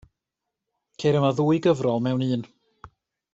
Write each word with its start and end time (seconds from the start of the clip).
Ceir 1.03 1.17
yma 1.19 1.31
ddwy 1.39 1.61
gyfrol 1.67 2.03
mewn 2.07 2.25
un. 2.31 2.49